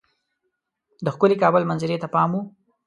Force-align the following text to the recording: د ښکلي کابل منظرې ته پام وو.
د 1.05 1.07
ښکلي 1.15 1.35
کابل 1.43 1.63
منظرې 1.69 1.97
ته 2.01 2.07
پام 2.13 2.29
وو. 2.33 2.41